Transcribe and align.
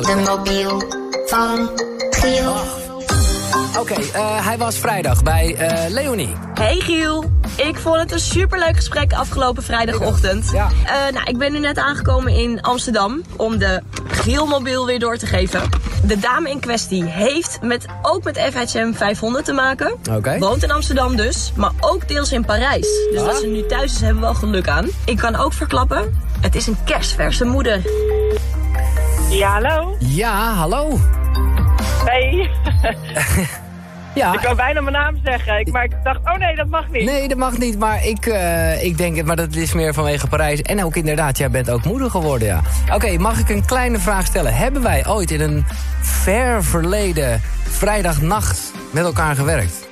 De 0.00 0.22
mobiel 0.26 0.82
van 1.26 1.70
Giel. 2.10 2.54
Oké, 3.78 3.94
eh, 3.94 4.46
hij 4.46 4.58
was 4.58 4.76
vrijdag 4.78 5.22
bij 5.22 5.54
eh, 5.54 5.90
Leonie. 5.90 6.32
Hey 6.54 6.76
Giel, 6.80 7.24
ik 7.56 7.78
vond 7.78 7.96
het 7.96 8.12
een 8.12 8.18
superleuk 8.20 8.76
gesprek 8.76 9.12
afgelopen 9.12 9.62
vrijdagochtend. 9.62 10.50
Ja. 10.52 10.68
Eh, 10.86 11.12
nou, 11.12 11.24
ik 11.30 11.38
ben 11.38 11.52
nu 11.52 11.58
net 11.58 11.78
aangekomen 11.78 12.32
in 12.32 12.60
Amsterdam 12.62 13.22
om 13.36 13.58
de 13.58 13.80
Gielmobiel 14.08 14.86
weer 14.86 14.98
door 14.98 15.16
te 15.16 15.26
geven. 15.26 15.60
De 16.04 16.18
dame 16.18 16.50
in 16.50 16.60
kwestie 16.60 17.04
heeft 17.04 17.58
met, 17.62 17.84
ook 18.02 18.24
met 18.24 18.38
FHM 18.38 18.92
500 18.92 19.44
te 19.44 19.52
maken. 19.52 19.94
Oké. 20.10 20.38
Woont 20.38 20.62
in 20.62 20.70
Amsterdam 20.70 21.16
dus, 21.16 21.52
maar 21.56 21.72
ook 21.80 22.08
deels 22.08 22.32
in 22.32 22.44
Parijs. 22.44 22.86
Dus 23.12 23.20
Ah. 23.20 23.26
dat 23.26 23.36
ze 23.40 23.46
nu 23.46 23.66
thuis 23.66 23.92
is, 23.92 24.00
hebben 24.00 24.20
we 24.20 24.26
wel 24.26 24.34
geluk 24.34 24.68
aan. 24.68 24.88
Ik 25.04 25.16
kan 25.16 25.36
ook 25.36 25.52
verklappen, 25.52 26.20
het 26.40 26.54
is 26.54 26.66
een 26.66 26.76
kerstverse 26.84 27.44
moeder. 27.44 27.80
Ja, 29.30 29.50
hallo. 29.52 29.96
Ja, 29.98 30.52
hallo. 30.54 30.98
Hey. 32.04 32.50
Ja, 34.14 34.32
Ik 34.32 34.40
wou 34.40 34.54
bijna 34.56 34.80
mijn 34.80 34.94
naam 34.94 35.16
zeggen, 35.24 35.58
ik, 35.58 35.72
maar 35.72 35.84
ik 35.84 35.92
dacht, 36.04 36.18
oh 36.24 36.34
nee, 36.36 36.56
dat 36.56 36.66
mag 36.68 36.90
niet. 36.90 37.04
nee, 37.04 37.28
dat 37.28 37.38
mag 37.38 37.58
niet, 37.58 37.78
maar 37.78 38.06
ik, 38.06 38.26
eh, 38.26 38.84
ik 38.84 38.98
denk 38.98 39.16
het, 39.16 39.26
maar 39.26 39.36
dat 39.36 39.54
is 39.54 39.72
meer 39.72 39.94
vanwege 39.94 40.26
Parijs. 40.26 40.62
En 40.62 40.84
ook 40.84 40.96
inderdaad, 40.96 41.38
jij 41.38 41.50
bent 41.50 41.70
ook 41.70 41.84
moeder 41.84 42.10
geworden, 42.10 42.48
ja. 42.48 42.60
Oké, 42.94 43.18
mag 43.18 43.38
ik 43.38 43.48
een 43.48 43.64
kleine 43.64 43.98
vraag 43.98 44.26
stellen? 44.26 44.54
Hebben 44.54 44.82
wij 44.82 45.06
ooit 45.06 45.30
in 45.30 45.40
een 45.40 45.64
ver 46.00 46.64
verleden 46.64 47.40
vrijdagnacht 47.62 48.72
met 48.90 49.04
elkaar 49.04 49.34
gewerkt? 49.34 49.88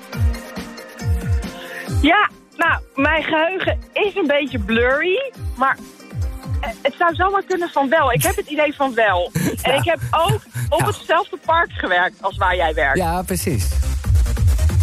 Ja, 2.03 2.29
nou, 2.57 2.81
mijn 2.95 3.23
geheugen 3.23 3.79
is 3.93 4.15
een 4.17 4.27
beetje 4.27 4.59
blurry, 4.59 5.33
maar 5.57 5.77
het 6.61 6.95
zou 6.99 7.15
zomaar 7.15 7.43
kunnen 7.49 7.69
van 7.69 7.89
wel. 7.89 8.13
Ik 8.13 8.23
heb 8.23 8.37
het 8.37 8.47
idee 8.47 8.75
van 8.75 8.95
wel. 8.95 9.31
En 9.63 9.75
ik 9.75 9.85
heb 9.85 9.99
ook 10.11 10.41
op 10.69 10.81
Ja. 10.81 10.87
hetzelfde 10.87 11.39
park 11.45 11.71
gewerkt 11.73 12.17
als 12.21 12.37
waar 12.37 12.57
jij 12.57 12.75
werkt. 12.75 12.99
Ja, 12.99 13.23
precies. 13.23 13.67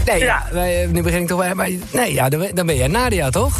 Nee, 0.06 0.20
ja. 0.20 0.44
Nu 0.88 1.02
begin 1.02 1.22
ik 1.22 1.28
toch. 1.28 1.54
Maar, 1.54 1.70
nee, 1.92 2.14
ja, 2.14 2.30
dan, 2.30 2.40
ben- 2.40 2.56
dan 2.56 2.66
ben 2.66 2.76
jij 2.76 2.88
Nadia, 2.88 3.30
toch? 3.30 3.58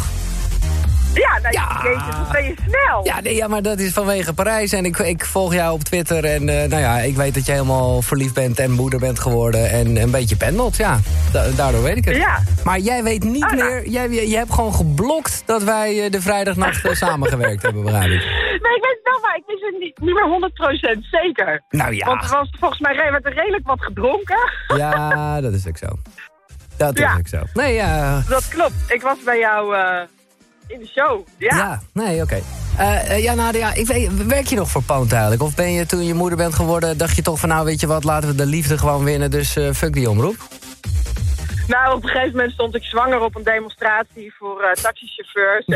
Ja, 1.16 1.38
nou, 1.42 1.52
Ja. 1.54 1.80
jezus, 1.82 2.16
wat 2.18 2.32
ben 2.32 2.44
je 2.44 2.54
snel. 2.68 3.04
Ja, 3.04 3.20
nee, 3.20 3.34
ja, 3.34 3.48
maar 3.48 3.62
dat 3.62 3.78
is 3.78 3.92
vanwege 3.92 4.34
Parijs. 4.34 4.72
En 4.72 4.84
ik, 4.84 4.98
ik 4.98 5.24
volg 5.24 5.54
jou 5.54 5.72
op 5.72 5.82
Twitter. 5.82 6.24
En 6.24 6.48
eh, 6.48 6.68
nou 6.68 6.82
ja, 6.82 6.98
ik 6.98 7.16
weet 7.16 7.34
dat 7.34 7.46
je 7.46 7.52
helemaal 7.52 8.02
verliefd 8.02 8.34
bent 8.34 8.58
en 8.58 8.70
moeder 8.70 8.98
bent 8.98 9.18
geworden. 9.18 9.70
En 9.70 9.96
een 9.96 10.10
beetje 10.10 10.36
pendelt, 10.36 10.76
ja. 10.76 10.98
Da- 11.32 11.50
daardoor 11.56 11.82
weet 11.82 11.96
ik 11.96 12.04
het. 12.04 12.16
Ja. 12.16 12.38
Maar 12.64 12.78
jij 12.78 13.02
weet 13.02 13.24
niet 13.24 13.44
Ah, 13.44 13.52
nou. 13.52 13.62
meer... 13.70 13.88
Jij, 13.88 14.10
je 14.28 14.36
hebt 14.36 14.52
gewoon 14.52 14.74
geblokt 14.74 15.42
dat 15.46 15.62
wij 15.62 16.04
eh, 16.04 16.10
de 16.10 16.20
vrijdagnacht 16.20 16.84
eh, 16.84 16.92
samengewerkt 16.94 17.62
hebben, 17.62 17.82
begrijp 17.82 18.10
ik. 18.10 18.20
Nee, 18.62 18.74
ik 18.76 18.82
weet 18.82 18.98
het 19.02 19.12
wel, 19.12 19.20
maar 19.22 19.36
ik 19.36 19.42
wist 19.46 19.62
het 19.62 19.76
niet, 19.80 19.98
niet 19.98 20.14
meer 20.14 20.98
100% 20.98 20.98
zeker. 21.10 21.62
Nou 21.68 21.94
ja. 21.94 22.06
Want 22.06 22.22
er 22.24 22.30
was 22.30 22.48
volgens 22.58 22.80
mij 22.80 22.94
werd 22.94 23.24
er 23.26 23.34
redelijk 23.34 23.66
wat 23.66 23.82
gedronken. 23.82 24.38
Ja, 24.76 25.40
dat 25.40 25.52
is 25.52 25.66
ook 25.68 25.76
zo. 25.76 25.86
Dat 26.76 26.94
is 26.94 27.00
Ja. 27.00 27.16
ook 27.18 27.28
zo. 27.28 27.38
Nee, 27.54 27.74
ja... 27.74 28.22
Dat 28.28 28.48
klopt. 28.48 28.74
Ik 28.88 29.02
was 29.02 29.16
bij 29.24 29.38
jou 29.38 29.74
in 30.66 30.78
de 30.78 30.86
show. 30.86 31.26
Ja. 31.38 31.56
Ja, 31.56 31.80
nee, 31.92 32.22
oké. 32.22 32.42
Eh, 32.78 33.10
eh, 33.10 33.22
ja, 33.22 33.34
Nadia, 33.34 33.74
ik 33.74 33.86
weet, 33.86 34.26
werk 34.26 34.46
je 34.46 34.56
nog 34.56 34.70
voor 34.70 34.82
Poont 34.82 35.12
eigenlijk? 35.12 35.42
Of 35.42 35.54
ben 35.54 35.72
je 35.72 35.86
toen 35.86 36.04
je 36.04 36.14
moeder 36.14 36.38
bent 36.38 36.54
geworden, 36.54 36.98
dacht 36.98 37.16
je 37.16 37.22
toch 37.22 37.38
van 37.38 37.48
nou, 37.48 37.64
weet 37.64 37.80
je 37.80 37.86
wat, 37.86 38.04
laten 38.04 38.28
we 38.28 38.34
de 38.34 38.46
liefde 38.46 38.78
gewoon 38.78 39.04
winnen, 39.04 39.30
dus 39.30 39.56
eh, 39.56 39.70
fuck 39.70 39.92
die 39.92 40.10
omroep? 40.10 40.36
Nou, 41.66 41.96
op 41.96 42.02
een 42.02 42.08
gegeven 42.08 42.32
moment 42.32 42.52
stond 42.52 42.74
ik 42.74 42.82
zwanger 42.82 43.20
op 43.20 43.36
een 43.36 43.42
demonstratie 43.42 44.34
voor 44.38 44.62
eh, 44.62 44.72
taxichauffeurs. 44.72 45.64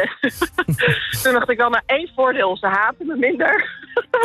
En 0.60 0.76
Toen 1.22 1.32
dacht 1.32 1.50
ik 1.50 1.58
wel, 1.58 1.70
nou 1.70 1.82
één 1.86 2.10
voordeel, 2.14 2.56
ze 2.56 2.66
haten 2.66 3.06
me 3.06 3.16
minder. 3.16 3.68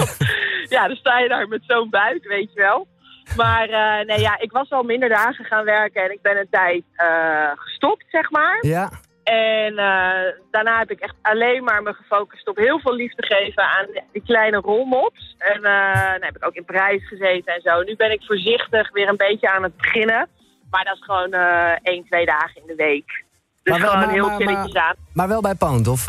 ja, 0.76 0.88
dan 0.88 0.96
sta 0.96 1.20
je 1.20 1.28
daar 1.28 1.48
met 1.48 1.62
zo'n 1.68 1.90
buik, 1.90 2.28
weet 2.28 2.54
je 2.54 2.62
wel. 2.62 2.88
Maar 3.36 3.68
nee, 4.06 4.20
ja, 4.20 4.40
ik 4.40 4.52
was 4.52 4.72
al 4.72 4.84
minder 4.84 5.10
dagen 5.10 5.46
gaan 5.46 5.66
werken 5.66 6.04
en 6.04 6.12
ik 6.12 6.22
ben 6.22 6.38
een 6.38 6.48
tijd 6.50 6.84
gestopt, 7.56 8.06
zeg 8.10 8.32
maar. 8.32 8.58
Ja. 8.62 8.90
En 9.26 9.78
eh, 9.78 10.34
daarna 10.52 10.78
heb 10.78 10.92
ik 10.92 11.00
echt 11.00 11.16
alleen 11.22 11.64
maar 11.64 11.82
me 11.84 11.94
gefocust 11.94 12.48
op 12.48 12.58
heel 12.58 12.80
veel 12.80 12.94
liefde 12.96 13.26
geven 13.26 13.64
aan 13.64 13.86
die 14.12 14.22
kleine 14.26 14.58
rolmops. 14.58 15.36
En 15.38 15.64
eh 15.64 16.12
dan 16.12 16.22
heb 16.22 16.36
ik 16.36 16.46
ook 16.46 16.54
in 16.54 16.66
Parijs 16.66 17.08
gezeten 17.08 17.54
en 17.54 17.62
zo. 17.62 17.82
Nu 17.82 17.96
ben 17.96 18.12
ik 18.12 18.24
voorzichtig 18.26 18.92
weer 18.92 19.08
een 19.10 19.18
beetje 19.18 19.52
aan 19.52 19.64
het 19.64 19.78
beginnen. 19.78 20.28
Maar 20.70 20.84
dat 20.84 20.96
is 20.96 21.04
gewoon 21.04 21.32
eh 21.32 21.72
één, 21.82 22.06
twee 22.06 22.26
dagen 22.26 22.62
in 22.62 22.68
de 22.68 22.76
week. 22.76 23.24
Dus 23.64 23.74
Maar 23.74 23.82
wel- 23.82 23.90
gewoon 23.90 24.06
maar- 24.06 24.16
heel 24.16 24.28
maar- 24.28 24.38
killetjes 24.38 24.74
maar- 24.74 24.84
aan. 24.84 24.96
Maar 25.14 25.28
wel 25.28 25.42
bij 25.42 25.56
Poont, 25.56 25.88
of... 25.88 26.06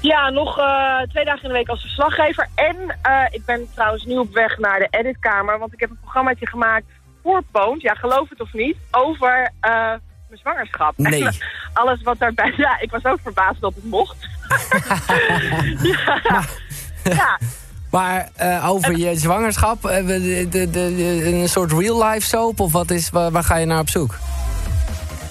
Ja, 0.00 0.30
nog 0.30 0.54
twee 1.08 1.24
dagen 1.24 1.42
in 1.42 1.48
de 1.48 1.54
week 1.54 1.68
als 1.68 1.80
verslaggever. 1.80 2.48
En 2.54 2.98
ik 3.30 3.44
ben 3.46 3.68
trouwens 3.74 4.04
nu 4.04 4.16
op 4.18 4.32
weg 4.34 4.58
naar 4.58 4.78
de 4.78 4.88
editkamer. 4.90 5.58
Want 5.58 5.72
ik 5.72 5.80
heb 5.80 5.90
een 5.90 5.98
programmaatje 6.00 6.46
gemaakt 6.48 6.86
voor 7.22 7.42
Poont. 7.52 7.82
Ja, 7.82 7.94
geloof 7.94 8.28
het 8.28 8.40
of 8.40 8.52
niet. 8.52 8.76
Over 8.90 9.50
mijn 10.28 10.40
zwangerschap. 10.40 10.92
Nee. 10.96 11.28
Alles 11.72 12.02
wat 12.02 12.18
daarbij... 12.18 12.54
Ja, 12.56 12.80
ik 12.80 12.90
was 12.90 13.04
ook 13.04 13.18
verbaasd 13.22 13.60
dat 13.60 13.74
het 13.74 13.84
mocht. 13.84 14.16
ja. 15.82 16.44
ja. 17.02 17.38
Maar 17.90 18.28
eh, 18.36 18.70
over 18.70 18.96
je 18.96 19.16
zwangerschap, 19.16 19.84
eh, 19.84 20.06
de, 20.06 20.46
de, 20.50 20.70
de, 20.70 20.80
een 21.32 21.48
soort 21.48 21.72
real-life 21.72 22.26
soap, 22.26 22.60
of 22.60 22.72
wat 22.72 22.90
is, 22.90 23.10
waar, 23.10 23.30
waar 23.30 23.44
ga 23.44 23.56
je 23.56 23.66
naar 23.66 23.80
op 23.80 23.88
zoek? 23.88 24.18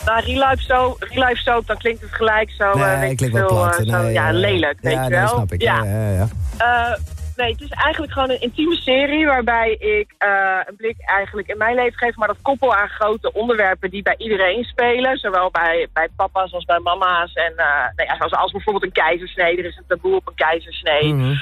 Nou, 0.05 0.25
real 0.25 0.49
life 0.49 0.63
soap, 0.63 1.03
real 1.09 1.27
life 1.27 1.41
soap, 1.41 1.67
dan 1.67 1.77
klinkt 1.77 2.01
het 2.01 2.13
gelijk 2.13 2.51
zo, 2.57 2.63
eh, 2.63 2.73
weet 2.73 2.99
Nee, 2.99 3.09
ik 3.09 3.17
klinkt 3.17 3.35
wel 3.35 3.47
plat. 3.47 3.77
Nee, 3.77 4.13
ja, 4.13 4.31
lelijk, 4.31 4.77
weet 4.81 4.93
ja, 4.93 5.03
je 5.03 5.09
nee, 5.09 5.19
wel. 5.19 5.27
snap 5.27 5.53
ik. 5.53 5.61
Ja. 5.61 5.83
Ja, 5.83 6.09
ja, 6.09 6.27
ja. 6.57 6.97
Nee, 7.35 7.51
het 7.51 7.61
is 7.61 7.69
eigenlijk 7.69 8.13
gewoon 8.13 8.29
een 8.29 8.41
intieme 8.41 8.75
serie 8.75 9.25
waarbij 9.25 9.71
ik 9.71 10.13
eh, 10.17 10.59
een 10.65 10.75
blik 10.75 10.95
eigenlijk 10.99 11.47
in 11.47 11.57
mijn 11.57 11.75
leven 11.75 11.97
geef, 11.97 12.15
maar 12.15 12.27
dat 12.27 12.41
koppel 12.41 12.75
aan 12.75 12.89
grote 12.89 13.33
onderwerpen 13.33 13.89
die 13.89 14.01
bij 14.01 14.15
iedereen 14.17 14.63
spelen. 14.63 15.17
Zowel 15.17 15.51
bij, 15.51 15.87
bij 15.93 16.09
papa's 16.15 16.53
als 16.53 16.65
bij 16.65 16.79
mama's. 16.79 17.33
En 17.33 17.51
uh, 17.51 17.65
nou 17.95 18.09
ja, 18.09 18.15
zoals 18.15 18.33
als 18.33 18.51
bijvoorbeeld 18.51 18.85
een 18.85 19.03
keizersnee, 19.03 19.57
er 19.57 19.65
is 19.65 19.77
een 19.77 19.87
taboe 19.87 20.15
op 20.15 20.27
een 20.27 20.35
keizersnee. 20.35 21.13
Mhm. 21.13 21.29
Uh, 21.29 21.35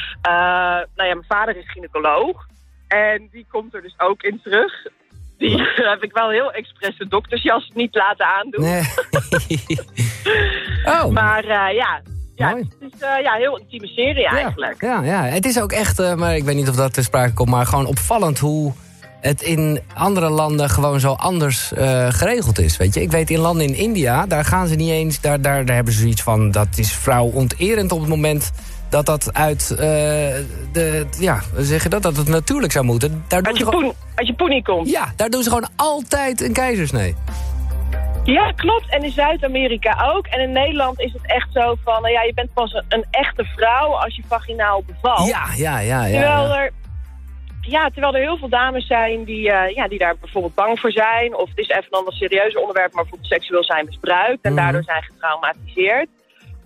nou 0.96 1.10
ja, 1.10 1.14
mijn 1.14 1.26
vader 1.28 1.58
is 1.58 1.72
gynaecoloog 1.72 2.48
en 2.88 3.28
die 3.32 3.46
komt 3.50 3.74
er 3.74 3.82
dus 3.82 4.00
ook 4.00 4.24
in 4.24 4.40
terug. 4.44 4.74
Die 5.38 5.62
heb 5.92 6.04
ik 6.04 6.14
wel 6.14 6.30
heel 6.30 6.52
expres 6.52 6.98
de 6.98 7.08
doktersjas 7.08 7.72
niet 7.74 7.96
laten 7.96 8.26
aandoen. 8.26 8.62
Nee. 8.62 8.84
oh. 10.96 11.06
Maar 11.06 11.74
ja, 11.74 12.02
ja, 12.36 12.50
Mooi. 12.50 12.70
het 12.80 12.94
is 12.94 13.02
uh, 13.02 13.22
ja, 13.22 13.34
een 13.34 13.40
heel 13.40 13.58
intieme 13.58 13.88
serie 13.88 14.28
eigenlijk. 14.28 14.82
Ja, 14.82 15.02
ja, 15.04 15.24
het 15.24 15.46
is 15.46 15.62
ook 15.62 15.72
echt, 15.72 16.00
uh, 16.00 16.14
maar 16.14 16.36
ik 16.36 16.44
weet 16.44 16.56
niet 16.56 16.70
of 16.70 16.76
dat 16.76 16.94
ter 16.94 17.04
sprake 17.04 17.34
komt, 17.34 17.50
maar 17.50 17.66
gewoon 17.66 17.86
opvallend 17.86 18.40
hoe 18.40 18.74
het 19.22 19.42
in 19.42 19.82
andere 19.94 20.30
landen 20.30 20.70
gewoon 20.70 21.00
zo 21.00 21.12
anders 21.12 21.72
uh, 21.78 22.08
geregeld 22.10 22.60
is. 22.60 22.78
Weet 22.78 22.94
je, 22.94 23.02
ik 23.02 23.12
weet 23.12 23.30
in 23.30 23.40
landen 23.40 23.66
in 23.66 23.76
India, 23.76 24.26
daar 24.26 24.46
gaan 24.46 24.68
ze 24.68 24.76
niet 24.76 24.90
eens, 24.90 25.22
daar, 25.22 25.42
daar, 25.42 25.66
daar 25.66 25.76
hebben 25.76 25.94
ze 25.94 26.00
zoiets 26.00 26.22
van, 26.22 26.52
dat 26.52 26.68
is 26.76 26.94
vrouwonterend 26.94 27.92
op 27.92 28.00
het 28.00 28.10
moment 28.10 28.52
dat 28.90 29.06
dat 29.06 29.34
uit 29.34 29.68
uh, 29.72 29.78
de, 29.78 31.06
ja, 31.20 31.42
zeg 31.58 31.84
je 31.84 31.90
dat, 31.90 32.02
dat 32.02 32.18
het 32.18 32.28
natuurlijk 32.28 32.72
zou 32.72 32.86
moeten. 32.86 33.24
Daar 33.28 33.44
uit, 33.44 33.58
je 33.58 33.64
gewoon, 33.64 33.82
poen, 33.82 33.94
uit 34.16 34.28
je 34.28 34.34
poenie 34.34 34.64
komt. 34.64 34.90
Ja, 34.90 35.14
daar 35.16 35.30
doen 35.30 35.44
ze 35.44 35.50
gewoon 35.50 35.70
altijd 35.76 36.42
een 36.42 36.54
keizersnee. 36.54 37.16
Ja, 38.24 38.52
klopt. 38.52 38.90
En 38.90 39.04
in 39.04 39.12
Zuid-Amerika 39.12 40.12
ook. 40.14 40.28
En 40.28 40.40
in 40.40 40.52
Nederland 40.52 41.00
is 41.00 41.14
het 41.14 41.32
echt 41.32 41.48
zo 41.54 41.76
van, 41.84 42.02
nou 42.02 42.14
ja, 42.14 42.22
je 42.22 42.34
bent 42.34 42.54
pas 42.54 42.74
een, 42.74 42.86
een 42.90 43.06
echte 43.12 43.44
vrouw 43.44 43.96
als 43.96 44.16
je 44.16 44.24
vaginaal 44.28 44.84
bevalt. 44.84 45.28
Ja, 45.28 45.46
ja, 45.56 45.80
ja. 45.80 46.06
ja 46.06 46.20
terwijl, 46.20 46.48
ja. 46.48 46.60
Er, 46.60 46.72
ja, 47.62 47.90
terwijl 47.90 48.16
er 48.16 48.22
heel 48.22 48.38
veel 48.38 48.50
dames 48.50 48.88
zijn 48.88 49.24
die, 49.24 49.50
uh, 49.50 49.70
ja, 49.70 49.88
die 49.88 50.00
daar 50.00 50.16
bijvoorbeeld 50.20 50.56
bang 50.56 50.80
voor 50.80 50.92
zijn. 50.92 51.36
Of 51.38 51.50
het 51.50 51.58
is 51.58 51.70
even 51.70 51.86
een 51.90 51.98
ander 51.98 52.14
serieus 52.14 52.58
onderwerp, 52.58 52.94
maar 52.94 53.02
bijvoorbeeld 53.02 53.32
seksueel 53.32 53.64
zijn 53.64 53.86
misbruikt. 53.86 54.42
En 54.42 54.52
mm. 54.52 54.58
daardoor 54.58 54.84
zijn 54.84 55.04
getraumatiseerd. 55.04 56.10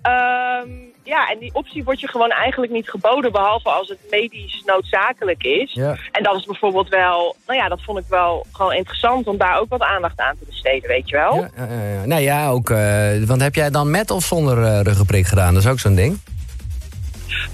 Um, 0.08 0.88
ja, 1.04 1.30
en 1.30 1.40
die 1.40 1.54
optie 1.54 1.84
wordt 1.84 2.00
je 2.00 2.08
gewoon 2.08 2.32
eigenlijk 2.32 2.72
niet 2.72 2.90
geboden, 2.90 3.32
behalve 3.32 3.70
als 3.70 3.90
het 3.90 4.00
medisch 4.10 4.64
noodzakelijk 4.66 5.44
is. 5.44 5.74
Ja. 5.74 5.98
En 6.12 6.24
dat 6.24 6.36
is 6.36 6.46
bijvoorbeeld 6.46 6.90
wel, 6.90 7.36
nou 7.48 7.60
ja, 7.60 7.68
dat 7.68 7.82
vond 7.82 8.00
ik 8.00 8.06
wel 8.10 8.46
gewoon 8.52 8.74
interessant 8.74 9.28
om 9.28 9.38
daar 9.38 9.60
ook 9.60 9.70
wat 9.70 9.82
aandacht 9.82 10.20
aan 10.20 10.36
te 10.40 10.46
besteden, 10.46 10.90
weet 10.90 11.10
je 11.10 11.16
wel. 11.16 11.48
Ja, 11.56 12.06
ja, 12.06 12.18
ja. 12.18 12.50
Ook, 12.50 12.70
uh, 12.70 13.24
want 13.26 13.42
heb 13.42 13.56
jij 13.56 13.70
dan 13.70 13.92
met 13.92 14.12
of 14.12 14.24
zonder 14.24 14.58
uh, 14.58 14.82
ruggenprik 14.82 15.26
gedaan? 15.26 15.54
Dat 15.54 15.64
is 15.64 15.70
ook 15.70 15.80
zo'n 15.80 15.96
ding. 15.96 16.20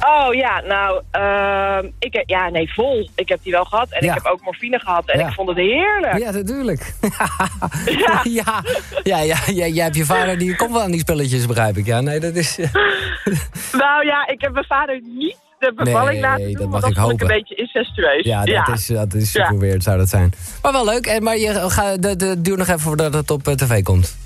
Oh 0.02 0.34
ja, 0.34 0.62
nou, 0.62 1.02
uh, 1.16 1.90
ik, 2.00 2.24
ja, 2.26 2.50
nee, 2.50 2.74
vol. 2.74 3.10
Ik 3.16 3.30
heb 3.30 3.40
die 3.44 3.52
wel 3.52 3.66
gehad 3.66 3.92
en 3.92 4.06
ja. 4.06 4.16
ik 4.16 4.24
heb 4.24 4.34
ook 4.34 4.42
morfine 4.42 4.80
gehad 4.80 5.10
en 5.10 5.20
ja. 5.20 5.28
ik 5.28 5.34
vond 5.34 5.50
het 5.50 5.58
heerlijk. 5.58 6.18
Ja, 6.18 6.32
natuurlijk. 6.32 6.94
ja. 8.06 8.20
ja. 8.24 8.64
Ja, 9.04 9.20
ja, 9.20 9.38
ja, 9.46 9.68
jij 9.68 9.84
hebt 9.84 9.96
je 9.96 10.06
vader, 10.06 10.38
die 10.38 10.56
komt 10.56 10.72
wel 10.72 10.82
aan 10.82 10.92
die 10.92 11.00
spulletjes, 11.00 11.46
begrijp 11.46 11.78
ik. 11.78 11.86
Ja, 11.86 12.02
nee, 12.02 12.20
dat 12.20 12.36
is... 12.36 12.58
nou 13.84 14.06
ja, 14.06 14.28
ik 14.28 14.42
heb 14.42 14.54
mijn 14.54 14.66
vader 14.66 15.02
niet 15.04 15.38
de 15.60 15.84
bevalling 15.84 16.22
nee, 16.22 16.22
laten 16.22 16.46
doen, 16.46 16.54
dat 16.54 16.70
mag 16.70 16.82
dat 16.82 16.90
ik 16.90 16.98
hopen. 16.98 17.22
een 17.22 17.28
beetje 17.28 17.56
incestueus. 17.56 18.26
Ja, 18.26 18.46
dat 18.46 18.78
is, 18.78 18.86
dat 18.86 19.14
is 19.14 19.32
super 19.32 19.60
weird, 19.60 19.84
zou 19.84 19.98
dat 19.98 20.10
zijn. 20.10 20.34
Maar 20.62 20.72
wel 20.72 20.86
leuk, 20.86 21.06
en, 21.06 21.24
maar 21.24 21.38
je, 21.38 21.70
ga, 21.70 21.98
de, 21.98 22.16
de, 22.16 22.42
duur 22.42 22.58
nog 22.58 22.68
even 22.68 22.80
voordat 22.80 23.14
het 23.14 23.32
op 23.32 23.48
uh, 23.48 23.54
tv 23.54 23.84
komt. 23.84 24.18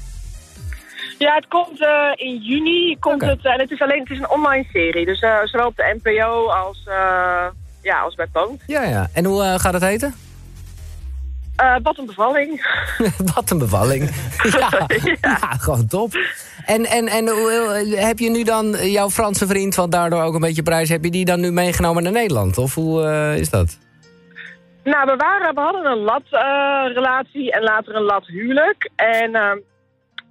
Ja, 1.18 1.36
het 1.36 1.48
komt 1.48 1.81
uh, 1.81 2.12
in 2.16 2.36
juni. 2.36 2.98
Komt 3.00 3.22
okay. 3.22 3.30
het, 3.30 3.46
en 3.46 3.60
het 3.60 3.72
is 3.72 3.81
alleen 3.81 4.00
het 4.00 4.10
is 4.10 4.19
een 4.19 4.30
online 4.30 4.66
serie. 4.72 5.06
Dus 5.06 5.22
uh, 5.22 5.40
zowel 5.44 5.68
op 5.68 5.75
de 5.75 6.00
NPO 6.04 6.48
als, 6.48 6.84
uh, 6.88 7.46
ja, 7.81 8.00
als 8.00 8.16
bij 8.16 8.28
Poont. 8.28 8.64
Ja, 8.68 8.84
ja. 8.84 9.08
En 9.14 9.25
hoe 9.25 9.44
eh, 9.44 9.60
gaat 9.60 9.74
het 9.74 9.84
heten? 9.84 10.14
Eh, 11.58 11.75
wat 11.84 11.98
een 11.98 12.06
bevalling. 12.06 12.66
Wat 13.36 13.50
een 13.50 13.58
bevalling. 13.58 14.10
ja, 14.60 14.88
ja. 15.22 15.36
gewoon 15.38 15.88
top. 15.88 16.12
En, 16.66 16.86
en, 16.86 17.08
en 17.08 17.25
heb 18.06 18.19
je 18.19 18.30
nu 18.30 18.44
dan 18.44 18.72
jouw 18.72 19.10
Franse 19.10 19.48
vriend, 19.48 19.75
want 19.75 19.92
daardoor 19.92 20.22
ook 20.22 20.34
een 20.34 20.40
beetje 20.40 20.64
prijs, 20.64 20.90
heb 20.90 21.04
je 21.04 21.12
die 21.12 21.25
dan 21.25 21.40
nu 21.40 21.52
meegenomen 21.52 22.04
naar 22.04 22.12
Nederland? 22.12 22.58
Of 22.58 22.75
hoe 22.75 23.04
eh, 23.04 23.38
is 23.38 23.50
dat? 23.50 23.78
Nou, 24.84 25.06
we, 25.06 25.16
waren, 25.16 25.56
we 25.56 25.62
hadden 25.62 25.86
een 25.86 25.98
lat-relatie 25.98 27.52
en 27.52 27.64
later 27.64 27.96
een 27.96 28.04
lat-huwelijk. 28.04 28.90
En 28.96 29.36
ehm, 29.36 29.58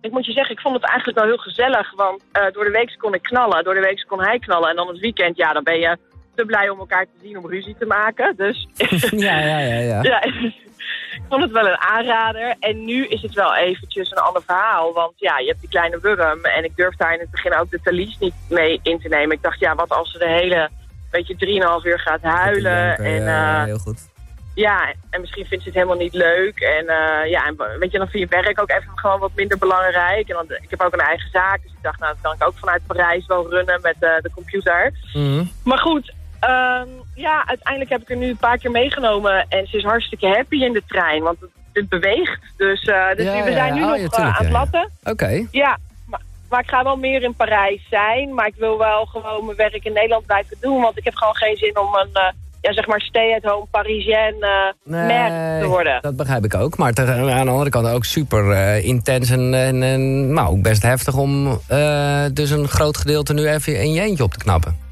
ik 0.00 0.10
moet 0.10 0.26
je 0.26 0.32
zeggen, 0.32 0.54
ik 0.54 0.60
vond 0.60 0.74
het 0.74 0.84
eigenlijk 0.84 1.18
wel 1.18 1.28
heel 1.28 1.36
gezellig. 1.36 1.94
Want 1.94 2.22
eh, 2.32 2.42
door 2.52 2.64
de 2.64 2.70
week 2.70 2.94
kon 2.98 3.14
ik 3.14 3.22
knallen, 3.22 3.64
door 3.64 3.74
de 3.74 3.80
week 3.80 4.04
kon 4.08 4.22
hij 4.22 4.38
knallen. 4.38 4.70
En 4.70 4.76
dan 4.76 4.88
het 4.88 4.98
weekend, 4.98 5.36
ja, 5.36 5.52
dan 5.52 5.62
ben 5.62 5.78
je 5.78 5.98
te 6.34 6.44
blij 6.44 6.68
om 6.68 6.78
elkaar 6.78 7.04
te 7.04 7.18
zien 7.22 7.38
om 7.38 7.50
ruzie 7.50 7.76
te 7.78 7.86
maken. 7.86 8.36
Dus 8.36 8.68
ja, 9.26 9.38
ja, 9.38 9.58
ja. 9.58 9.78
ja. 9.78 10.02
ja, 10.02 10.22
ik 10.22 11.22
vond 11.28 11.42
het 11.42 11.52
wel 11.52 11.66
een 11.66 11.80
aanrader. 11.80 12.54
En 12.60 12.84
nu 12.84 13.06
is 13.06 13.22
het 13.22 13.34
wel 13.34 13.54
eventjes 13.54 14.10
een 14.10 14.18
ander 14.18 14.42
verhaal. 14.42 14.92
Want 14.92 15.12
ja, 15.16 15.38
je 15.38 15.46
hebt 15.46 15.60
die 15.60 15.68
kleine 15.68 15.98
wurm. 16.00 16.44
En 16.44 16.64
ik 16.64 16.76
durf 16.76 16.96
daar 16.96 17.12
in 17.12 17.20
het 17.20 17.30
begin 17.30 17.54
ook 17.54 17.70
de 17.70 17.80
talies 17.82 18.18
niet 18.18 18.34
mee 18.48 18.80
in 18.82 19.00
te 19.00 19.08
nemen. 19.08 19.36
Ik 19.36 19.42
dacht, 19.42 19.60
ja, 19.60 19.74
wat 19.74 19.90
als 19.90 20.10
ze 20.10 20.18
de 20.18 20.28
hele, 20.28 20.70
weet 21.10 21.26
je, 21.26 21.80
3,5 21.80 21.86
uur 21.86 22.00
gaat 22.00 22.22
huilen. 22.22 22.98
En, 22.98 23.22
ja, 23.22 23.60
eh, 23.60 23.64
heel 23.64 23.78
goed. 23.78 24.14
Ja, 24.56 24.92
en 25.10 25.20
misschien 25.20 25.46
vindt 25.46 25.64
ze 25.64 25.70
het 25.70 25.78
helemaal 25.78 26.02
niet 26.04 26.14
leuk. 26.14 26.60
En 26.60 26.88
eh, 26.88 27.30
ja, 27.30 27.46
en 27.46 27.56
weet 27.78 27.92
je, 27.92 27.98
dan 27.98 28.08
vind 28.08 28.30
je 28.30 28.42
werk 28.42 28.60
ook 28.60 28.70
even 28.70 28.90
gewoon 28.94 29.20
wat 29.20 29.30
minder 29.34 29.58
belangrijk. 29.58 30.28
En 30.28 30.34
dan, 30.34 30.58
ik 30.60 30.70
heb 30.70 30.80
ook 30.80 30.92
een 30.92 30.98
eigen 30.98 31.30
zaak, 31.30 31.62
dus 31.62 31.72
ik 31.72 31.82
dacht, 31.82 31.98
nou, 31.98 32.12
dat 32.12 32.22
kan 32.22 32.34
ik 32.34 32.46
ook 32.46 32.58
vanuit 32.58 32.86
Parijs 32.86 33.26
wel 33.26 33.50
runnen 33.50 33.80
met 33.82 33.96
eh, 34.00 34.10
de 34.20 34.30
computer. 34.34 34.92
Mhm. 35.12 35.44
Maar 35.64 35.78
goed, 35.78 36.14
ehm, 36.40 36.88
ja, 37.14 37.46
uiteindelijk 37.46 37.90
heb 37.90 38.00
ik 38.00 38.10
er 38.10 38.16
nu 38.16 38.28
een 38.28 38.36
paar 38.36 38.58
keer 38.58 38.70
meegenomen. 38.70 39.46
En 39.48 39.66
ze 39.66 39.76
is 39.76 39.84
hartstikke 39.84 40.26
happy 40.26 40.56
in 40.56 40.72
de 40.72 40.82
trein, 40.86 41.22
want 41.22 41.40
het, 41.40 41.50
het 41.72 41.88
beweegt. 41.88 42.40
Dus, 42.56 42.80
dus 42.80 43.24
Ja, 43.24 43.44
we 43.44 43.52
zijn 43.52 43.74
nu 43.74 43.80
ja. 43.80 43.86
Nog 43.86 43.96
tuurlijk, 43.96 44.36
aan 44.38 44.44
het 44.44 44.50
latten. 44.50 44.90
Oké. 45.04 45.46
Ja, 45.50 45.78
maar, 46.06 46.20
maar 46.48 46.60
ik 46.60 46.70
ga 46.70 46.82
wel 46.82 46.96
meer 46.96 47.22
in 47.22 47.34
Parijs 47.34 47.86
zijn. 47.90 48.34
Maar 48.34 48.46
ik 48.46 48.56
wil 48.56 48.78
wel 48.78 49.04
gewoon 49.04 49.44
mijn 49.44 49.56
werk 49.56 49.84
in 49.84 49.92
Nederland 49.92 50.26
blijven 50.26 50.56
doen. 50.60 50.80
Want 50.80 50.98
ik 50.98 51.04
heb 51.04 51.14
gewoon 51.14 51.36
geen 51.36 51.56
zin 51.56 51.78
om 51.78 51.94
een, 51.94 52.12
eh, 52.12 52.28
ja, 52.66 52.72
zeg 52.72 52.86
maar, 52.86 53.00
stay-at-home 53.00 53.66
Parisienne 53.70 54.74
uh, 54.84 54.92
mère 54.92 55.60
te 55.60 55.66
worden. 55.66 55.98
dat 56.02 56.16
begrijp 56.16 56.44
ik 56.44 56.54
ook. 56.54 56.76
Maar 56.76 56.92
aan 56.98 57.44
de 57.44 57.50
andere 57.50 57.70
kant 57.70 57.88
ook 57.88 58.04
super 58.04 58.50
eh, 58.50 58.84
intens 58.84 59.30
en, 59.30 59.54
en, 59.54 59.82
en 59.82 60.32
nou, 60.32 60.48
ook 60.48 60.62
best 60.62 60.82
heftig 60.82 61.16
om 61.16 61.58
eh, 61.68 62.24
dus 62.32 62.50
een 62.50 62.68
groot 62.68 62.96
gedeelte 62.96 63.34
nu 63.34 63.48
even 63.48 63.80
in 63.80 63.92
je 63.92 64.00
eentje 64.00 64.24
op 64.24 64.32
te 64.32 64.38
knappen. 64.38 64.84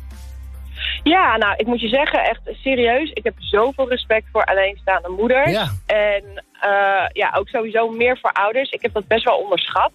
Ja, 1.03 1.37
nou, 1.37 1.55
ik 1.57 1.67
moet 1.67 1.81
je 1.81 1.89
zeggen, 1.89 2.25
echt 2.25 2.41
serieus. 2.45 3.11
Ik 3.11 3.25
heb 3.25 3.35
zoveel 3.39 3.89
respect 3.89 4.27
voor 4.33 4.45
alleenstaande 4.45 5.09
moeders. 5.09 5.51
Ja. 5.51 5.69
En 5.87 6.45
eh, 6.61 7.07
ja, 7.13 7.35
ook 7.39 7.49
sowieso 7.49 7.89
meer 7.89 8.19
voor 8.19 8.33
ouders. 8.33 8.71
Ik 8.71 8.83
heb 8.83 8.93
dat 8.93 9.07
best 9.07 9.25
wel 9.25 9.39
onderschat. 9.39 9.93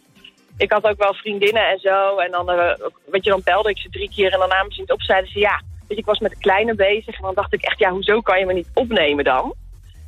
Ik 0.57 0.71
had 0.71 0.83
ook 0.83 0.97
wel 0.97 1.13
vriendinnen 1.13 1.67
en 1.67 1.79
zo. 1.79 2.17
En 2.17 2.31
dan, 2.31 2.49
eh, 2.49 2.75
weet 3.05 3.23
je, 3.23 3.29
dan 3.29 3.41
belde 3.43 3.69
ik 3.69 3.77
ze 3.77 3.89
drie 3.89 4.09
keer 4.15 4.31
en 4.33 4.39
dan 4.39 4.49
namen 4.49 4.71
ze 4.71 4.79
niet 4.79 4.91
op. 4.91 5.01
Zeiden 5.01 5.31
ze, 5.31 5.39
ja, 5.39 5.61
weet 5.89 5.97
je, 5.97 6.03
ik 6.03 6.05
was 6.05 6.19
met 6.19 6.31
de 6.31 6.37
kleine 6.39 6.75
bezig. 6.75 7.15
En 7.15 7.21
dan 7.21 7.33
dacht 7.35 7.53
ik 7.53 7.61
echt, 7.61 7.79
ja, 7.79 7.89
hoezo 7.91 8.19
kan 8.21 8.39
je 8.39 8.45
me 8.45 8.53
niet 8.53 8.69
opnemen 8.73 9.23
dan? 9.23 9.53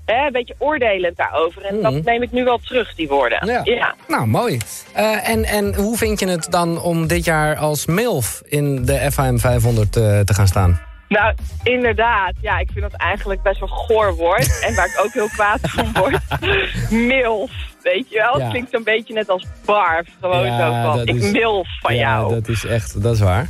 Hè, 0.05 0.25
een 0.25 0.31
beetje 0.31 0.55
oordelend 0.57 1.17
daarover. 1.17 1.61
En 1.65 1.81
dat 1.81 1.91
Mhm. 1.93 2.01
neem 2.05 2.21
ik 2.21 2.31
nu 2.31 2.43
wel 2.43 2.57
terug, 2.57 2.95
die 2.95 3.07
woorden. 3.07 3.45
Ja. 3.47 3.61
ja. 3.63 3.95
Nou, 4.07 4.27
mooi. 4.27 4.57
Eh, 4.93 5.29
en, 5.29 5.43
en 5.45 5.75
hoe 5.75 5.97
vind 5.97 6.19
je 6.19 6.27
het 6.27 6.47
dan 6.51 6.81
om 6.81 7.07
dit 7.07 7.25
jaar 7.25 7.55
als 7.57 7.85
MILF 7.85 8.41
in 8.45 8.85
de 8.85 9.11
FAM 9.11 9.39
500 9.39 9.95
eh, 9.95 10.19
te 10.19 10.33
gaan 10.33 10.47
staan? 10.47 10.79
Nou, 11.07 11.33
inderdaad. 11.63 12.33
Ja, 12.41 12.59
ik 12.59 12.69
vind 12.73 12.91
dat 12.91 12.99
eigenlijk 12.99 13.41
best 13.41 13.59
wel 13.59 13.69
een 13.69 13.75
goor 13.75 14.15
woord. 14.15 14.59
en 14.67 14.75
waar 14.75 14.85
ik 14.85 15.01
ook 15.05 15.13
heel 15.13 15.29
kwaad 15.29 15.59
van 15.61 15.93
word. 15.93 16.19
Milf, 17.07 17.51
weet 17.81 18.09
je 18.09 18.17
wel? 18.17 18.37
Ja. 18.37 18.41
Het 18.43 18.49
klinkt 18.51 18.71
zo'n 18.71 18.83
beetje 18.83 19.13
net 19.13 19.29
als 19.29 19.45
barf. 19.65 20.07
Gewoon 20.21 20.45
Ja, 20.45 20.57
zo 20.83 20.89
van, 20.91 21.07
ik 21.07 21.15
is- 21.15 21.31
milf 21.31 21.67
van 21.79 21.95
ja, 21.95 21.99
jou. 22.01 22.33
dat 22.33 22.47
is 22.47 22.65
echt, 22.65 23.01
dat 23.03 23.13
is 23.13 23.19
waar. 23.21 23.47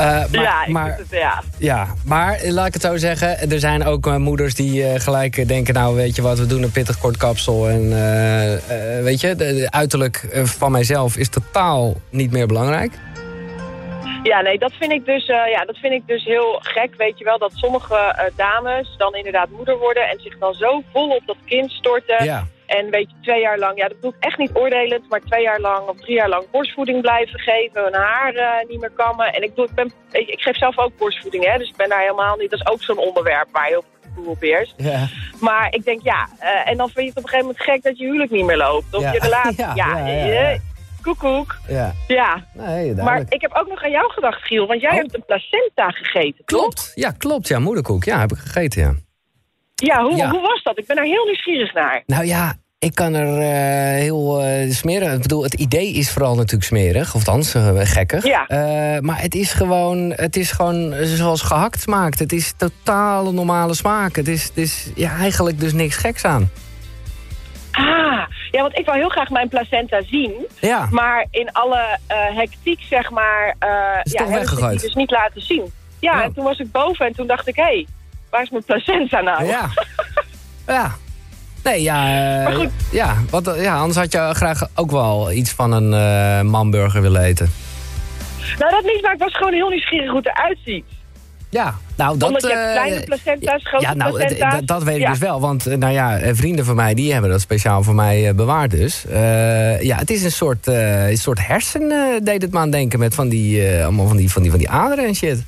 Eh, 0.00 0.06
maar, 0.06 0.42
ja, 0.42 0.64
ik 0.64 0.72
maar, 0.72 0.96
het, 0.96 1.06
ja. 1.10 1.42
ja, 1.58 1.86
maar 2.04 2.40
laat 2.44 2.66
ik 2.66 2.72
het 2.72 2.82
zo 2.82 2.96
zeggen. 2.96 3.50
Er 3.50 3.58
zijn 3.58 3.84
ook 3.84 4.06
eh, 4.06 4.16
moeders 4.16 4.54
die 4.54 4.84
eh, 4.84 5.00
gelijk 5.00 5.48
denken... 5.48 5.74
nou, 5.74 5.96
weet 5.96 6.16
je 6.16 6.22
wat, 6.22 6.38
we 6.38 6.46
doen 6.46 6.62
een 6.62 6.70
pittig 6.70 6.98
kort 6.98 7.16
kapsel. 7.16 7.68
En 7.68 7.88
weet 9.02 9.20
je, 9.20 9.34
de, 9.34 9.54
de 9.54 9.70
uiterlijk 9.70 10.40
van 10.44 10.72
mijzelf 10.72 11.16
is 11.16 11.28
totaal 11.28 11.94
niet 12.10 12.30
meer 12.30 12.46
belangrijk. 12.46 12.92
Ja, 14.22 14.40
nee, 14.40 14.58
dat 14.58 14.72
vind 14.72 14.92
ik 14.92 15.04
dus, 15.04 15.26
ja, 15.26 15.64
dat 15.64 15.76
vind 15.76 15.92
ik 15.92 16.02
dus 16.06 16.24
heel 16.24 16.58
gek, 16.62 16.94
weet 16.96 17.18
je 17.18 17.24
wel. 17.24 17.38
Dat 17.38 17.52
sommige 17.54 18.30
dames 18.36 18.94
dan 18.96 19.14
inderdaad 19.14 19.48
moeder 19.50 19.78
worden 19.78 20.08
en 20.08 20.20
zich 20.20 20.38
dan 20.38 20.54
zo 20.54 20.82
vol 20.92 21.08
op 21.08 21.22
dat 21.26 21.36
kind 21.44 21.70
storten. 21.70 22.24
Ja, 22.24 22.46
En 22.78 22.90
weet 22.90 23.10
je, 23.10 23.16
twee 23.22 23.40
jaar 23.40 23.58
lang, 23.58 23.78
ja, 23.78 23.88
dat 23.88 24.02
doe 24.02 24.10
ik 24.18 24.24
echt 24.24 24.38
niet 24.38 24.50
oordelend, 24.54 25.08
maar 25.08 25.20
twee 25.20 25.42
jaar 25.42 25.60
lang 25.60 25.88
of 25.88 25.96
drie 25.96 26.14
jaar 26.14 26.28
lang 26.28 26.44
borstvoeding 26.50 27.00
blijven 27.00 27.38
geven, 27.38 27.82
hun 27.82 27.94
haar 27.94 28.34
eh, 28.34 28.68
niet 28.68 28.80
meer 28.80 28.90
kammen. 28.96 29.32
En 29.32 29.42
ik, 29.42 29.54
doe, 29.56 29.64
ik, 29.64 29.74
ben, 29.74 29.92
ik, 30.10 30.28
ik 30.28 30.40
geef 30.40 30.56
zelf 30.56 30.78
ook 30.78 30.96
borstvoeding, 30.98 31.44
hè, 31.44 31.58
dus 31.58 31.68
ik 31.68 31.76
ben 31.76 31.88
daar 31.88 32.00
helemaal 32.00 32.36
niet, 32.36 32.50
dat 32.50 32.60
is 32.60 32.66
ook 32.66 32.82
zo'n 32.82 32.98
onderwerp 32.98 33.48
waar 33.52 33.68
je 33.70 33.82
op 34.26 34.40
heerst. 34.40 34.74
ja. 34.76 35.06
Maar 35.40 35.74
ik 35.74 35.84
denk, 35.84 36.02
ja, 36.02 36.28
eh, 36.38 36.70
en 36.70 36.76
dan 36.76 36.88
vind 36.90 37.00
je 37.00 37.08
het 37.08 37.16
op 37.18 37.22
een 37.22 37.28
gegeven 37.28 37.46
moment 37.46 37.62
gek 37.64 37.82
dat 37.82 37.98
je 37.98 38.04
huwelijk 38.04 38.30
niet 38.30 38.44
meer 38.44 38.56
loopt. 38.56 38.94
Of 38.94 39.02
Ja. 39.02 39.12
je 39.12 39.18
relatie, 39.28 39.56
Ja, 39.64 39.72
ja, 39.74 39.98
ja, 39.98 40.06
ja, 40.06 40.24
ja. 40.24 40.50
eh, 40.50 40.58
koekoek. 41.02 41.56
ja. 41.68 41.92
Ja, 42.06 42.44
Nee, 42.54 42.94
maar 42.94 43.22
ik 43.28 43.40
heb 43.40 43.54
ook 43.54 43.68
nog 43.68 43.82
aan 43.84 43.90
jou 43.90 44.12
gedacht, 44.12 44.42
Giel, 44.46 44.66
want 44.66 44.80
jij 44.80 44.90
Oh. 44.90 44.96
hebt 44.96 45.14
een 45.14 45.24
placenta 45.26 45.90
gegeten, 45.90 46.44
toch? 46.44 46.58
Klopt, 46.60 46.92
ja, 46.94 47.10
klopt. 47.10 47.48
Ja, 47.48 47.58
moederkoek. 47.58 48.04
Ja, 48.04 48.18
heb 48.20 48.30
ik 48.32 48.38
gegeten, 48.38 48.80
ja. 48.82 48.92
Ja, 49.80 50.02
hoe, 50.02 50.16
Ja. 50.16 50.30
hoe 50.30 50.40
was 50.40 50.62
dat? 50.62 50.78
Ik 50.78 50.86
ben 50.86 50.96
er 50.96 51.04
heel 51.04 51.24
nieuwsgierig 51.24 51.74
naar. 51.74 52.02
Nou 52.06 52.24
ja, 52.24 52.54
ik 52.78 52.94
kan 52.94 53.14
er 53.14 53.38
eh, 53.38 54.00
heel 54.02 54.40
eh 54.42 54.70
smerig... 54.70 55.12
Ik 55.14 55.22
bedoel, 55.22 55.42
het 55.42 55.54
idee 55.54 55.92
is 55.92 56.10
vooral 56.10 56.34
natuurlijk 56.34 56.64
smerig. 56.64 57.08
Of 57.14 57.14
althans, 57.28 57.54
eh, 57.54 57.78
gekkig. 57.82 58.24
Ja. 58.26 58.44
Maar 59.00 59.20
het 59.20 59.34
is, 59.34 59.52
gewoon, 59.52 60.12
het 60.16 60.36
is 60.36 60.50
gewoon 60.52 60.94
zoals 61.02 61.42
gehakt 61.42 61.80
smaakt. 61.80 62.18
Het 62.18 62.32
is 62.32 62.52
totale 62.56 63.32
normale 63.32 63.74
smaak. 63.74 64.16
Het 64.16 64.28
is, 64.28 64.44
het 64.44 64.56
is 64.56 64.90
ja, 64.94 65.16
eigenlijk 65.16 65.60
dus 65.60 65.72
niks 65.72 65.96
geks 65.96 66.24
aan. 66.24 66.50
Ah, 67.72 68.22
ja, 68.50 68.60
want 68.62 68.78
ik 68.78 68.84
wil 68.84 68.94
heel 68.94 69.08
graag 69.08 69.30
mijn 69.30 69.48
placenta 69.48 70.02
zien. 70.06 70.32
Ja, 70.60 70.88
Maar 70.90 71.26
in 71.30 71.52
alle 71.52 71.98
hectiek, 72.34 72.80
zeg 72.88 73.10
maar, 73.10 73.56
Is 74.02 74.12
ja, 74.12 74.18
toch 74.18 74.26
die 74.28 74.36
weggegooid? 74.36 74.80
dus 74.80 74.94
niet 74.94 75.10
laten 75.10 75.40
zien. 75.42 75.72
Ja, 76.00 76.16
Ja. 76.16 76.22
en 76.22 76.32
toen 76.34 76.44
was 76.44 76.58
ik 76.58 76.70
boven 76.72 77.06
en 77.06 77.12
toen 77.12 77.26
dacht 77.26 77.48
ik, 77.48 77.56
hé, 77.56 77.62
hey, 77.62 77.86
waar 78.30 78.42
is 78.42 78.50
mijn 78.50 78.64
placenta 78.64 79.20
nou? 79.20 79.44
ja. 79.44 79.68
ja. 80.66 80.92
Nee, 81.64 81.82
ja, 81.82 82.04
eh, 82.38 82.44
Maar 82.44 82.54
goed. 82.54 82.70
ja, 82.92 83.16
wat, 83.30 83.54
ja, 83.58 83.78
anders 83.78 83.98
had 83.98 84.12
je 84.12 84.30
graag 84.32 84.68
ook 84.74 84.90
wel 84.90 85.32
iets 85.32 85.50
van 85.50 85.72
een 85.72 85.92
eh 85.94 86.50
manburger 86.50 87.02
willen 87.02 87.22
eten. 87.22 87.50
Nou, 88.58 88.70
dat 88.70 88.82
niet, 88.84 89.02
maar 89.02 89.12
ik 89.12 89.18
was 89.18 89.36
gewoon 89.36 89.52
heel 89.52 89.68
nieuwsgierig 89.68 90.08
hoe 90.08 90.16
het 90.16 90.26
eruit 90.26 90.58
ziet. 90.64 90.84
Ja, 91.50 91.74
nou 91.96 92.18
dat... 92.18 92.28
Omdat 92.28 92.42
je 92.42 92.48
hebt 92.48 92.66
eh, 92.66 92.72
kleine 92.72 93.04
placenta's, 93.04 93.62
grote 93.68 93.84
ja, 93.84 93.94
nou, 93.94 94.12
placenta's. 94.16 94.60
dat 94.64 94.82
weet 94.82 94.94
ik 94.96 95.00
Ja. 95.02 95.10
dus 95.10 95.18
wel. 95.18 95.40
Want 95.40 95.66
eh, 95.66 95.76
nou 95.76 95.92
ja, 95.92 96.18
eh, 96.18 96.30
vrienden 96.34 96.64
van 96.64 96.76
mij 96.76 96.94
die 96.94 97.12
hebben 97.12 97.30
dat 97.30 97.40
speciaal 97.40 97.82
voor 97.82 97.94
mij 97.94 98.28
eh, 98.28 98.34
bewaard 98.34 98.70
dus. 98.70 99.06
Eh, 99.06 99.80
ja, 99.82 99.96
het 99.96 100.10
is 100.10 100.22
een 100.22 100.32
soort, 100.32 100.66
eh, 100.68 101.08
een 101.08 101.16
soort 101.18 101.46
hersen 101.46 101.90
eh, 101.90 101.98
deed 102.22 102.42
het 102.42 102.52
me 102.52 102.58
aan 102.58 102.70
denken 102.70 102.98
met 102.98 103.14
van 103.14 103.28
die, 103.28 103.66
eh, 103.68 103.82
allemaal 103.82 104.06
van 104.08 104.16
die, 104.16 104.30
van, 104.32 104.42
die, 104.42 104.50
van 104.50 104.60
die 104.60 104.70
aderen 104.70 105.04
en 105.06 105.14
shit. 105.14 105.44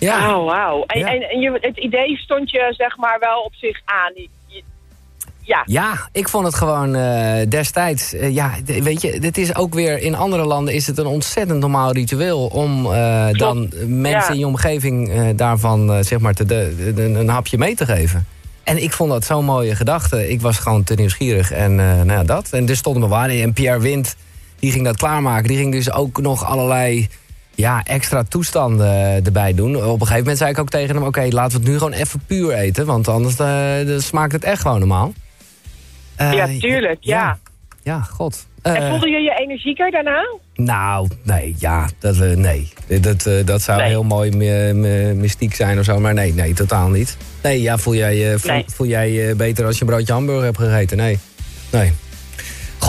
Ja, 0.00 0.36
Oh, 0.36 0.44
wauw. 0.46 0.84
En, 0.86 0.98
Ja. 1.00 1.06
en, 1.14 1.22
en 1.22 1.40
je, 1.40 1.58
het 1.60 1.76
idee 1.78 2.16
stond 2.16 2.50
je, 2.50 2.74
zeg 2.76 2.96
maar, 2.96 3.16
wel 3.20 3.40
op 3.40 3.54
zich 3.54 3.80
aan. 3.84 4.12
Je- 4.14 4.28
ja, 5.42 5.62
ja, 5.66 6.08
ik 6.12 6.28
vond 6.28 6.44
het 6.46 6.54
gewoon 6.54 6.94
eh, 6.94 7.48
destijds, 7.48 8.14
eh, 8.14 8.34
ja, 8.34 8.50
weet 8.64 9.02
je, 9.02 9.20
dit 9.20 9.38
is 9.38 9.54
ook 9.56 9.74
weer 9.74 9.98
in 9.98 10.14
andere 10.14 10.44
landen 10.44 10.74
is 10.74 10.86
het 10.86 10.98
een 10.98 11.06
ontzettend 11.06 11.60
normaal 11.60 11.92
ritueel 11.92 12.46
om 12.46 12.92
eh, 12.92 13.28
dan 13.32 13.72
mensen 13.86 14.10
Ja. 14.10 14.28
in 14.30 14.38
je 14.38 14.46
omgeving 14.46 15.12
daarvan 15.36 16.04
zeg 16.04 16.18
maar 16.18 16.34
te 16.34 16.44
de, 16.44 16.92
de- 16.94 17.02
een 17.02 17.28
hapje 17.28 17.58
mee 17.58 17.74
te 17.74 17.84
geven. 17.84 18.26
En 18.64 18.82
ik 18.82 18.92
vond 18.92 19.10
dat 19.10 19.24
zo'n 19.24 19.44
mooie 19.44 19.76
gedachte. 19.76 20.28
Ik 20.30 20.40
was 20.40 20.58
gewoon 20.58 20.84
te 20.84 20.94
nieuwsgierig 20.94 21.50
en 21.52 21.74
nou 21.74 22.10
ja, 22.10 22.24
dat. 22.24 22.48
En 22.50 22.64
dus 22.66 22.78
stonden 22.78 23.02
we 23.02 23.08
waar. 23.08 23.28
En 23.28 23.52
Pierre 23.52 23.80
Wind, 23.80 24.16
die 24.58 24.72
ging 24.72 24.84
dat 24.84 24.96
klaarmaken. 24.96 25.48
Die 25.48 25.56
ging 25.56 25.72
dus 25.72 25.92
ook 25.92 26.20
nog 26.20 26.44
allerlei 26.44 27.08
ja, 27.60 27.82
extra 27.84 28.22
toestanden 28.22 28.86
eh, 28.86 29.26
erbij 29.26 29.54
doen. 29.54 29.76
Op 29.76 29.82
een 29.82 29.98
gegeven 29.98 30.18
moment 30.18 30.38
zei 30.38 30.50
ik 30.50 30.58
ook 30.58 30.68
tegen 30.70 30.94
hem... 30.94 31.04
oké, 31.04 31.26
laten 31.30 31.52
we 31.52 31.62
het 31.62 31.72
nu 31.72 31.78
gewoon 31.78 31.92
even 31.92 32.20
puur 32.26 32.52
eten. 32.52 32.86
Want 32.86 33.08
anders 33.08 33.36
eh, 33.36 33.98
smaakt 33.98 34.32
het 34.32 34.44
echt 34.44 34.60
gewoon 34.62 34.78
normaal. 34.78 35.12
Eh, 36.16 36.32
Ja, 36.32 36.46
tuurlijk, 36.58 36.98
ja. 37.00 37.38
Ja, 37.82 38.00
god. 38.00 38.46
en 38.62 38.74
Eh, 38.76 38.88
voelde 38.88 39.08
je 39.08 39.20
je 39.20 39.34
energieker 39.40 39.90
daarna? 39.90 40.26
nou, 40.54 41.08
nee, 41.22 41.54
ja, 41.58 41.88
dat, 41.98 42.16
nee. 42.16 42.72
Dat, 43.00 43.26
eh, 43.26 43.34
dat 43.44 43.62
zou 43.62 43.78
Nee. 43.80 43.88
heel 43.88 44.02
mooi 44.02 44.30
my- 44.36 44.72
my- 44.72 45.12
mystiek 45.14 45.54
zijn 45.54 45.78
of 45.78 45.84
zo. 45.84 46.00
Maar 46.00 46.14
nee, 46.14 46.34
nee, 46.34 46.52
totaal 46.54 46.88
niet. 46.88 47.16
Nee, 47.42 47.60
ja, 47.62 47.78
voel 47.78 47.94
jij 47.94 48.16
je 48.16 48.38
voel, 48.38 48.50
Nee. 48.52 48.64
voel 48.66 48.86
jij 48.86 49.10
je 49.12 49.34
beter 49.34 49.66
als 49.66 49.74
je 49.78 49.80
een 49.84 49.86
broodje 49.90 50.12
hamburger 50.12 50.44
hebt 50.44 50.58
gegeten? 50.58 50.96
Nee. 50.96 51.18
Nee. 51.70 51.92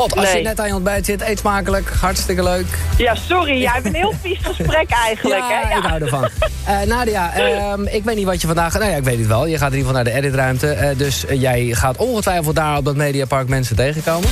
God, 0.01 0.15
als 0.15 0.31
je 0.31 0.41
net 0.41 0.59
aan 0.59 0.67
je 0.67 0.75
ontbijt 0.75 1.05
zit, 1.05 1.21
eet 1.21 1.39
smakelijk. 1.39 1.89
Hartstikke 1.99 2.43
leuk. 2.43 2.65
Ja, 2.97 3.15
sorry. 3.15 3.61
Jij 3.61 3.71
hebt 3.73 3.85
een 3.85 3.93
heel 3.95 4.13
vies 4.21 4.39
gesprek 4.51 4.89
eigenlijk, 4.89 5.39
ja, 5.39 5.61
hè? 5.67 5.77
ik 5.77 5.83
hou 5.83 6.01
ervan. 6.01 6.29
Eh, 6.65 6.81
Nadia, 6.81 7.33
ehm, 7.33 7.85
ik 7.85 8.03
weet 8.03 8.15
niet 8.15 8.25
wat 8.25 8.41
je 8.41 8.47
vandaag... 8.47 8.73
Nou 8.73 8.91
ja, 8.91 8.97
ik 8.97 9.03
weet 9.03 9.17
het 9.17 9.27
wel. 9.27 9.45
Je 9.45 9.57
gaat 9.57 9.71
in 9.71 9.77
ieder 9.77 9.89
geval 9.89 10.03
naar 10.03 10.13
de 10.13 10.19
editruimte. 10.19 10.67
eh, 10.67 10.97
dus 10.97 11.25
eh, 11.25 11.41
jij 11.41 11.69
gaat 11.71 11.97
ongetwijfeld 11.97 12.55
daar 12.55 12.77
op 12.77 12.85
dat 12.85 12.95
Mediapark 12.95 13.47
mensen 13.47 13.75
tegenkomen. 13.75 14.29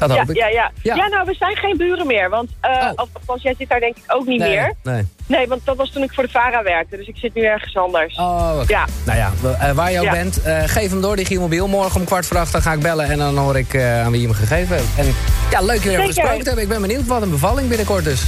Ja, 0.00 0.06
Dat 0.06 0.16
ja, 0.16 0.22
hoop 0.22 0.30
ik. 0.30 0.36
ja, 0.36 0.48
ja. 0.48 0.70
Ja. 0.82 0.94
Ja, 0.94 1.08
nou, 1.08 1.26
we 1.26 1.34
zijn 1.34 1.56
geen 1.56 1.76
buren 1.76 2.06
meer. 2.06 2.28
Want, 2.30 2.50
eh 2.60 2.70
Oh. 2.70 3.06
althans, 3.14 3.42
jij 3.42 3.54
zit 3.58 3.68
daar 3.68 3.80
denk 3.80 3.96
ik 3.96 4.02
ook 4.06 4.26
niet 4.26 4.38
nee, 4.38 4.48
meer. 4.50 4.74
Nee. 4.82 5.06
Nee, 5.26 5.48
want 5.48 5.60
dat 5.64 5.76
was 5.76 5.90
toen 5.92 6.02
ik 6.02 6.12
voor 6.14 6.22
de 6.24 6.30
VARA 6.30 6.62
werkte. 6.62 6.96
Dus 6.96 7.06
ik 7.06 7.16
zit 7.16 7.34
nu 7.34 7.44
ergens 7.44 7.76
anders. 7.76 8.16
Oh, 8.16 8.58
oké. 8.60 8.72
Ja. 8.72 8.84
Nou 9.04 9.18
ja, 9.18 9.32
eh, 9.60 9.70
waar 9.72 9.90
je 9.92 9.98
ook 9.98 10.04
Ja. 10.04 10.10
bent, 10.10 10.42
eh, 10.42 10.62
geef 10.66 10.90
hem 10.90 11.00
door, 11.00 11.16
die 11.16 11.24
Gielmobiel. 11.24 11.68
Morgen 11.68 12.00
om 12.00 12.06
kwart 12.06 12.26
voor 12.26 12.38
acht 12.38 12.52
dan 12.52 12.62
ga 12.62 12.72
ik 12.72 12.80
bellen 12.80 13.10
en 13.10 13.18
dan 13.18 13.38
hoor 13.38 13.58
ik 13.58 13.76
aan 13.76 14.10
wie 14.10 14.20
je 14.20 14.26
hem 14.26 14.36
gegeven 14.36 14.76
hebt. 14.76 14.88
En 14.96 15.14
ja, 15.50 15.60
leuk 15.60 15.82
je 15.82 15.88
weer 15.88 15.98
gesproken 16.06 16.38
te 16.38 16.44
hebben. 16.44 16.62
Ik 16.62 16.68
ben 16.68 16.80
benieuwd 16.80 17.06
wat 17.06 17.22
een 17.22 17.30
bevalling 17.30 17.68
binnenkort 17.68 18.04
dus. 18.04 18.22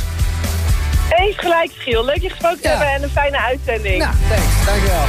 Eens 1.17 1.39
gelijk, 1.39 1.71
Giel. 1.79 2.05
Leuk 2.05 2.21
je 2.23 2.29
gesproken 2.29 2.61
te 2.61 2.69
Ja. 2.69 2.77
hebben 2.77 2.95
en 2.95 3.03
een 3.03 3.11
fijne 3.11 3.39
uitzending. 3.41 3.99
Nou, 3.99 4.13
thanks. 4.29 4.65
Dankjewel. 4.67 5.05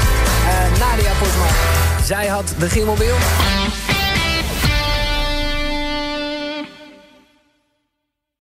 Nadia 0.79 1.12
Poesma, 1.20 1.46
zij 2.03 2.27
had 2.27 2.55
de 2.60 2.70
Gielmobiel. 2.70 3.15